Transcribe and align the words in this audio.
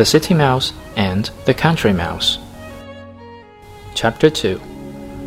The 0.00 0.06
City 0.06 0.32
Mouse 0.32 0.72
and 0.96 1.28
the 1.44 1.52
Country 1.52 1.92
Mouse. 1.92 2.38
Chapter 3.94 4.30
2 4.30 4.58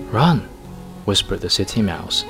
Run! 0.09 0.49
whispered 1.05 1.41
the 1.41 1.49
City 1.51 1.83
Mouse, 1.83 2.25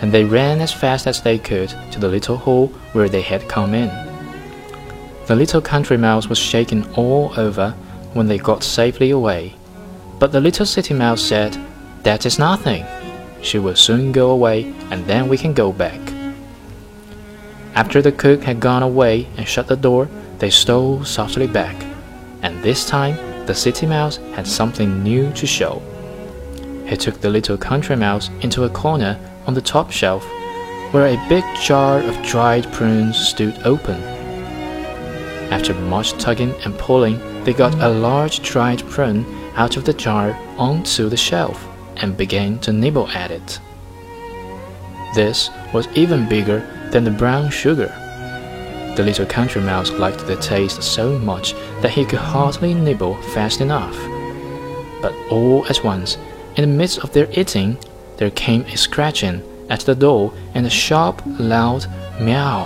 and 0.00 0.10
they 0.10 0.24
ran 0.24 0.60
as 0.60 0.72
fast 0.72 1.06
as 1.06 1.22
they 1.22 1.38
could 1.38 1.68
to 1.92 2.00
the 2.00 2.08
little 2.08 2.38
hole 2.38 2.72
where 2.92 3.08
they 3.08 3.20
had 3.20 3.48
come 3.48 3.72
in. 3.72 3.86
The 5.26 5.36
little 5.36 5.60
Country 5.60 5.96
Mouse 5.96 6.26
was 6.26 6.38
shaken 6.38 6.92
all 6.94 7.32
over 7.36 7.70
when 8.14 8.26
they 8.26 8.38
got 8.38 8.64
safely 8.64 9.10
away, 9.10 9.54
but 10.18 10.32
the 10.32 10.40
little 10.40 10.66
City 10.66 10.92
Mouse 10.92 11.22
said, 11.22 11.56
That 12.02 12.26
is 12.26 12.36
nothing. 12.36 12.84
She 13.42 13.60
will 13.60 13.76
soon 13.76 14.10
go 14.10 14.30
away, 14.32 14.74
and 14.90 15.06
then 15.06 15.28
we 15.28 15.38
can 15.38 15.54
go 15.54 15.72
back. 15.72 16.05
After 17.76 18.00
the 18.00 18.10
cook 18.10 18.42
had 18.42 18.58
gone 18.58 18.82
away 18.82 19.28
and 19.36 19.46
shut 19.46 19.66
the 19.66 19.76
door, 19.76 20.08
they 20.38 20.48
stole 20.48 21.04
softly 21.04 21.46
back, 21.46 21.76
and 22.40 22.62
this 22.62 22.88
time 22.88 23.16
the 23.44 23.54
City 23.54 23.84
Mouse 23.84 24.16
had 24.32 24.46
something 24.46 25.02
new 25.02 25.30
to 25.32 25.46
show. 25.46 25.82
He 26.86 26.96
took 26.96 27.20
the 27.20 27.28
little 27.28 27.58
Country 27.58 27.94
Mouse 27.94 28.30
into 28.40 28.64
a 28.64 28.70
corner 28.70 29.20
on 29.46 29.52
the 29.52 29.60
top 29.60 29.90
shelf, 29.90 30.24
where 30.92 31.08
a 31.08 31.28
big 31.28 31.44
jar 31.60 32.00
of 32.00 32.22
dried 32.22 32.72
prunes 32.72 33.18
stood 33.18 33.58
open. 33.66 34.02
After 35.52 35.74
much 35.74 36.12
tugging 36.12 36.54
and 36.64 36.78
pulling, 36.78 37.18
they 37.44 37.52
got 37.52 37.74
a 37.74 37.90
large 37.90 38.40
dried 38.40 38.88
prune 38.88 39.26
out 39.54 39.76
of 39.76 39.84
the 39.84 39.92
jar 39.92 40.32
onto 40.56 41.10
the 41.10 41.16
shelf 41.18 41.68
and 41.98 42.16
began 42.16 42.58
to 42.60 42.72
nibble 42.72 43.08
at 43.08 43.30
it. 43.30 43.60
This 45.14 45.50
was 45.74 45.88
even 45.88 46.26
bigger 46.26 46.66
than 46.90 47.04
the 47.04 47.10
brown 47.10 47.50
sugar. 47.50 47.92
The 48.96 49.02
little 49.02 49.26
country 49.26 49.60
mouse 49.60 49.90
liked 49.90 50.26
the 50.26 50.36
taste 50.36 50.82
so 50.82 51.18
much 51.18 51.52
that 51.82 51.90
he 51.90 52.04
could 52.04 52.18
hardly 52.18 52.72
nibble 52.72 53.20
fast 53.34 53.60
enough. 53.60 53.96
But 55.02 55.14
all 55.30 55.66
at 55.66 55.84
once, 55.84 56.16
in 56.56 56.62
the 56.62 56.76
midst 56.76 57.00
of 57.00 57.12
their 57.12 57.28
eating, 57.38 57.76
there 58.16 58.30
came 58.30 58.62
a 58.62 58.76
scratching 58.76 59.42
at 59.68 59.80
the 59.80 59.94
door 59.94 60.32
and 60.54 60.66
a 60.66 60.70
sharp, 60.70 61.20
loud 61.26 61.86
meow. 62.20 62.64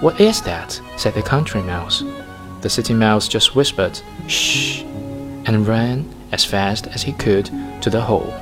What 0.00 0.20
is 0.20 0.40
that? 0.42 0.80
said 0.96 1.14
the 1.14 1.22
country 1.22 1.62
mouse. 1.62 2.02
The 2.62 2.70
city 2.70 2.94
mouse 2.94 3.28
just 3.28 3.54
whispered, 3.54 4.00
shh, 4.26 4.82
and 5.44 5.66
ran 5.66 6.08
as 6.32 6.44
fast 6.44 6.86
as 6.88 7.02
he 7.02 7.12
could 7.12 7.50
to 7.82 7.90
the 7.90 8.00
hole. 8.00 8.32